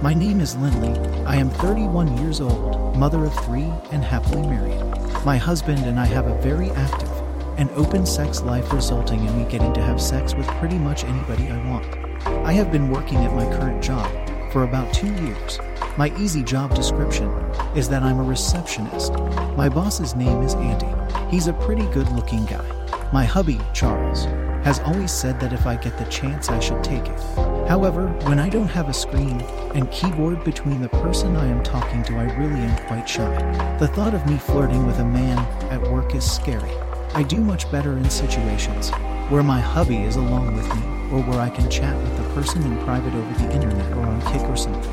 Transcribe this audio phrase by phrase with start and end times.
[0.00, 0.96] My name is Lindley.
[1.24, 4.80] I am 31 years old, mother of three, and happily married.
[5.24, 7.10] My husband and I have a very active
[7.58, 11.48] and open sex life, resulting in me getting to have sex with pretty much anybody
[11.48, 11.84] I want.
[12.46, 14.08] I have been working at my current job
[14.52, 15.58] for about two years.
[15.96, 17.28] My easy job description
[17.74, 19.14] is that I'm a receptionist.
[19.56, 20.86] My boss's name is Andy.
[21.28, 22.77] He's a pretty good looking guy.
[23.10, 24.26] My hubby, Charles,
[24.64, 27.18] has always said that if I get the chance, I should take it.
[27.66, 29.40] However, when I don't have a screen
[29.74, 33.76] and keyboard between the person I am talking to, I really am quite shy.
[33.78, 35.38] The thought of me flirting with a man
[35.72, 36.70] at work is scary.
[37.14, 38.90] I do much better in situations
[39.30, 42.62] where my hubby is along with me or where I can chat with the person
[42.62, 44.92] in private over the internet or on Kik or something.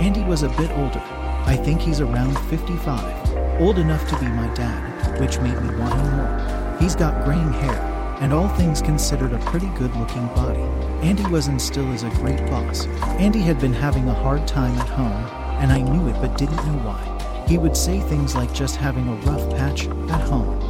[0.00, 1.02] Andy was a bit older.
[1.46, 5.94] I think he's around 55, old enough to be my dad, which made me want
[5.94, 6.61] him more.
[6.82, 10.62] He's got graying hair and all things considered a pretty good looking body.
[11.06, 12.86] Andy was and still is a great boss.
[13.20, 15.24] Andy had been having a hard time at home,
[15.62, 17.44] and I knew it but didn't know why.
[17.46, 20.60] He would say things like just having a rough patch at home.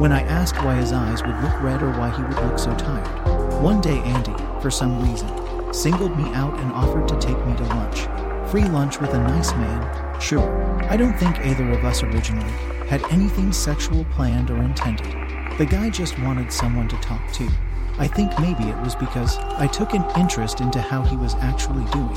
[0.00, 2.72] When I asked why his eyes would look red or why he would look so
[2.76, 7.56] tired, one day Andy, for some reason, singled me out and offered to take me
[7.56, 8.06] to lunch.
[8.52, 10.86] Free lunch with a nice man, sure.
[10.88, 12.52] I don't think either of us originally
[12.86, 15.39] had anything sexual planned or intended.
[15.58, 17.48] The guy just wanted someone to talk to.
[17.98, 21.84] I think maybe it was because I took an interest into how he was actually
[21.90, 22.16] doing.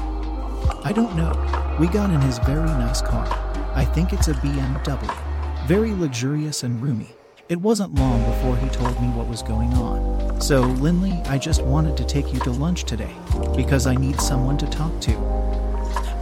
[0.84, 1.78] I don't know.
[1.80, 3.28] We got in his very nice car.
[3.75, 5.67] I think it's a BMW.
[5.67, 7.09] Very luxurious and roomy.
[7.50, 10.40] It wasn't long before he told me what was going on.
[10.40, 13.14] So, Lindley, I just wanted to take you to lunch today
[13.56, 15.43] because I need someone to talk to.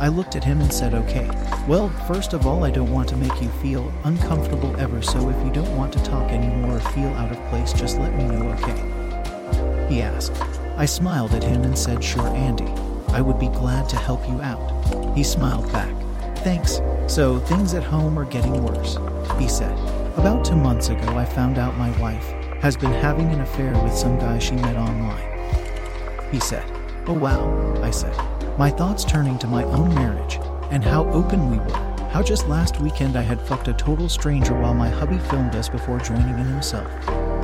[0.02, 1.30] I looked at him and said, Okay.
[1.68, 5.46] Well, first of all, I don't want to make you feel uncomfortable ever, so if
[5.46, 8.50] you don't want to talk anymore or feel out of place, just let me know,
[8.54, 9.88] okay?
[9.94, 10.34] He asked.
[10.76, 12.66] I smiled at him and said, Sure, Andy.
[13.10, 15.16] I would be glad to help you out.
[15.16, 15.96] He smiled back.
[16.40, 16.82] Thanks.
[17.06, 18.98] So, things at home are getting worse,
[19.38, 19.78] he said.
[20.18, 22.28] About two months ago, I found out my wife
[22.64, 26.31] has been having an affair with some guy she met online.
[26.31, 26.66] He said,
[27.06, 28.16] Oh wow, I said
[28.57, 30.39] my thoughts turning to my own marriage
[30.72, 31.91] and how open we were.
[32.12, 35.69] How just last weekend I had fucked a total stranger while my hubby filmed us
[35.69, 36.91] before joining in himself.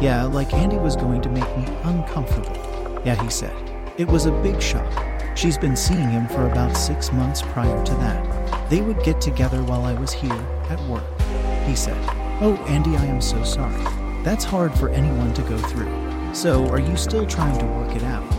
[0.01, 3.01] Yeah, like Andy was going to make me uncomfortable.
[3.05, 3.55] Yeah, he said.
[3.97, 4.91] It was a big shock.
[5.37, 8.69] She's been seeing him for about six months prior to that.
[8.69, 11.05] They would get together while I was here at work.
[11.65, 11.97] He said,
[12.41, 13.83] Oh, Andy, I am so sorry.
[14.23, 16.33] That's hard for anyone to go through.
[16.33, 18.31] So, are you still trying to work it out?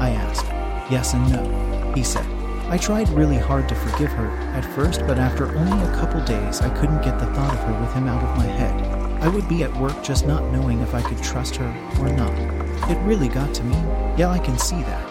[0.00, 0.46] I asked.
[0.90, 1.65] Yes and no
[1.96, 2.26] he said.
[2.68, 6.60] I tried really hard to forgive her at first, but after only a couple days,
[6.60, 9.22] I couldn't get the thought of her with him out of my head.
[9.22, 11.68] I would be at work just not knowing if I could trust her
[11.98, 12.36] or not.
[12.90, 13.76] It really got to me.
[14.18, 15.06] Yeah, I can see that,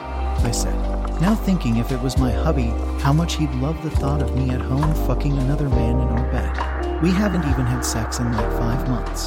[0.45, 0.75] I said.
[1.19, 2.67] Now thinking if it was my hubby,
[2.99, 6.31] how much he'd love the thought of me at home fucking another man in our
[6.31, 7.01] bed.
[7.01, 9.25] We haven't even had sex in like five months,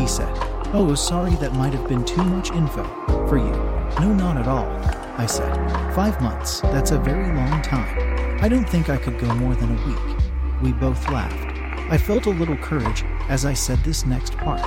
[0.00, 0.32] he said.
[0.72, 2.84] Oh, sorry, that might have been too much info
[3.26, 3.52] for you.
[3.98, 4.99] No, not at all.
[5.20, 5.54] I said.
[5.94, 8.42] Five months, that's a very long time.
[8.42, 10.16] I don't think I could go more than a week.
[10.62, 11.58] We both laughed.
[11.92, 14.62] I felt a little courage as I said this next part.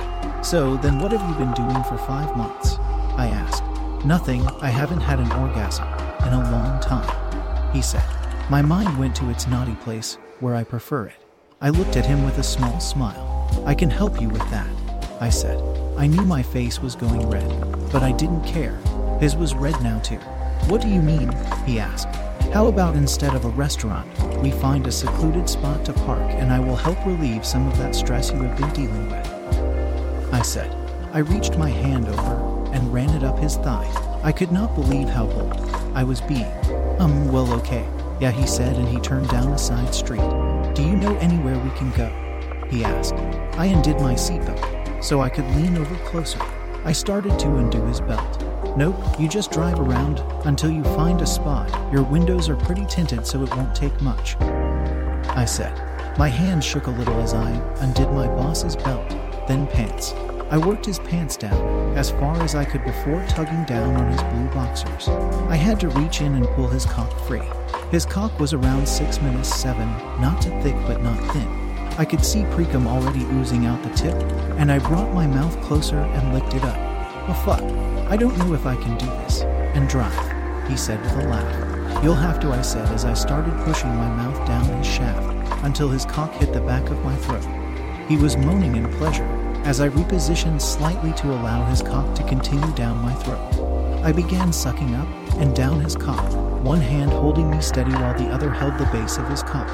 [0.46, 2.76] So, then what have you been doing for five months?
[3.16, 3.64] I asked.
[4.06, 5.88] Nothing, I haven't had an orgasm
[6.24, 8.08] in a long time, he said.
[8.48, 11.16] My mind went to its naughty place, where I prefer it.
[11.60, 13.50] I looked at him with a small smile.
[13.66, 14.70] I can help you with that,
[15.20, 15.60] I said.
[15.96, 17.50] I knew my face was going red,
[17.90, 18.76] but I didn't care.
[19.18, 20.20] His was red now, too.
[20.68, 21.30] What do you mean?
[21.66, 22.08] he asked.
[22.52, 24.06] How about instead of a restaurant,
[24.38, 27.94] we find a secluded spot to park and I will help relieve some of that
[27.94, 30.32] stress you have been dealing with?
[30.32, 30.74] I said.
[31.12, 33.88] I reached my hand over and ran it up his thigh.
[34.22, 35.60] I could not believe how bold
[35.94, 36.50] I was being.
[36.98, 37.86] Um, well, okay.
[38.20, 40.22] Yeah, he said, and he turned down a side street.
[40.74, 42.08] Do you know anywhere we can go?
[42.70, 43.14] He asked.
[43.58, 46.40] I undid my seatbelt so I could lean over closer.
[46.84, 48.42] I started to undo his belt.
[48.76, 51.70] Nope, you just drive around until you find a spot.
[51.92, 54.36] Your windows are pretty tinted, so it won't take much.
[54.40, 55.80] I said.
[56.18, 57.50] My hand shook a little as I
[57.80, 59.08] undid my boss's belt,
[59.46, 60.12] then pants.
[60.50, 64.22] I worked his pants down as far as I could before tugging down on his
[64.22, 65.08] blue boxers.
[65.48, 67.42] I had to reach in and pull his cock free.
[67.92, 69.88] His cock was around 6 minutes 7,
[70.20, 71.48] not too thick but not thin.
[71.96, 74.14] I could see precum already oozing out the tip,
[74.58, 76.93] and I brought my mouth closer and licked it up.
[77.26, 77.62] Oh fuck,
[78.10, 79.40] I don't know if I can do this
[79.74, 82.04] and drive, he said with a laugh.
[82.04, 85.88] You'll have to, I said as I started pushing my mouth down his shaft until
[85.88, 87.46] his cock hit the back of my throat.
[88.08, 89.24] He was moaning in pleasure
[89.64, 93.40] as I repositioned slightly to allow his cock to continue down my throat.
[94.04, 96.30] I began sucking up and down his cock,
[96.62, 99.70] one hand holding me steady while the other held the base of his cock.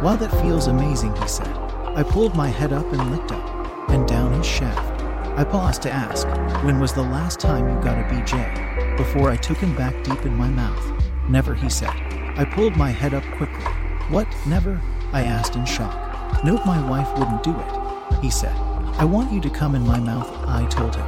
[0.00, 1.48] While that feels amazing, he said.
[1.96, 4.93] I pulled my head up and licked up and down his shaft.
[5.36, 6.28] I paused to ask,
[6.64, 8.96] When was the last time you got a BJ?
[8.96, 11.02] Before I took him back deep in my mouth.
[11.28, 11.90] Never, he said.
[12.36, 13.64] I pulled my head up quickly.
[14.10, 14.80] What, never?
[15.12, 16.44] I asked in shock.
[16.44, 18.54] Nope, my wife wouldn't do it, he said.
[18.96, 21.06] I want you to come in my mouth, I told him.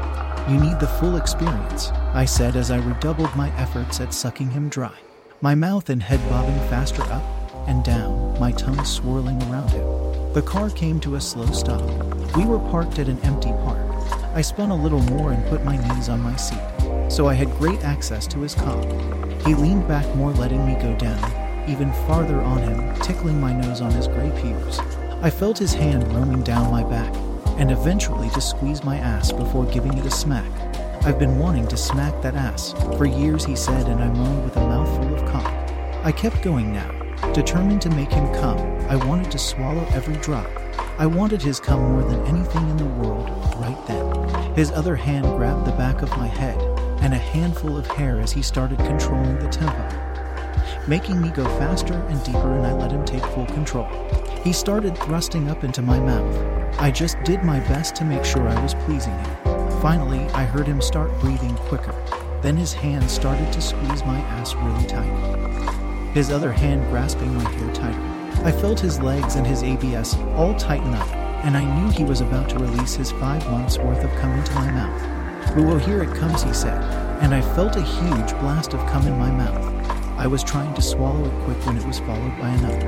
[0.53, 4.69] You need the full experience, I said as I redoubled my efforts at sucking him
[4.69, 4.95] dry.
[5.41, 7.23] My mouth and head bobbing faster up
[7.69, 10.33] and down, my tongue swirling around him.
[10.33, 11.83] The car came to a slow stop.
[12.37, 13.86] We were parked at an empty park.
[14.37, 16.61] I spun a little more and put my knees on my seat,
[17.11, 18.85] so I had great access to his cock.
[19.47, 23.81] He leaned back more, letting me go down, even farther on him, tickling my nose
[23.81, 24.79] on his gray pubes.
[25.23, 27.17] I felt his hand roaming down my back,
[27.57, 30.53] and eventually to squeeze my ass before giving it a smack.
[31.07, 34.57] I've been wanting to smack that ass for years, he said, and I moaned with
[34.59, 35.51] a mouthful of cock.
[36.05, 36.93] I kept going now,
[37.33, 38.59] determined to make him come.
[38.91, 40.47] I wanted to swallow every drop.
[40.99, 44.55] I wanted his cum more than anything in the world right then.
[44.55, 46.59] His other hand grabbed the back of my head
[47.03, 51.93] and a handful of hair as he started controlling the tempo, making me go faster
[51.93, 53.87] and deeper, and I let him take full control.
[54.43, 56.81] He started thrusting up into my mouth.
[56.81, 59.81] I just did my best to make sure I was pleasing him.
[59.83, 61.95] Finally, I heard him start breathing quicker.
[62.41, 66.15] Then his hand started to squeeze my ass really tight.
[66.15, 68.16] His other hand grasping my hair tighter.
[68.47, 71.13] I felt his legs and his ABS all tighten up,
[71.45, 74.55] and I knew he was about to release his five months worth of cum into
[74.55, 75.57] my mouth.
[75.57, 76.81] Well, here it comes, he said,
[77.21, 79.91] and I felt a huge blast of cum in my mouth.
[80.17, 82.87] I was trying to swallow it quick when it was followed by another.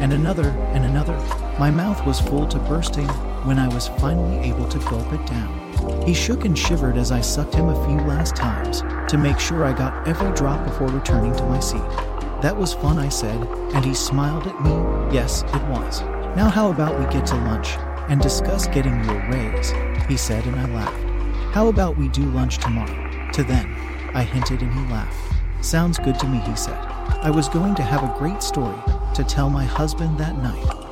[0.00, 1.18] And another, and another.
[1.58, 3.08] My mouth was full to bursting
[3.48, 6.04] when I was finally able to gulp it down.
[6.06, 9.64] He shook and shivered as I sucked him a few last times to make sure
[9.64, 12.13] I got every drop before returning to my seat.
[12.44, 13.40] That was fun, I said,
[13.72, 14.70] and he smiled at me.
[15.10, 16.02] Yes, it was.
[16.36, 17.78] Now, how about we get to lunch
[18.10, 19.70] and discuss getting you a raise?
[20.06, 21.54] He said, and I laughed.
[21.54, 23.30] How about we do lunch tomorrow?
[23.32, 23.64] To then,
[24.12, 25.16] I hinted, and he laughed.
[25.64, 26.76] Sounds good to me, he said.
[26.76, 28.76] I was going to have a great story
[29.14, 30.83] to tell my husband that night.